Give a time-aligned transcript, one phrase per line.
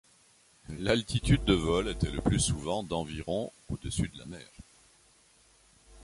[0.79, 4.47] L'altitude de vol était le plus souvent d'environ au-dessus de la mer.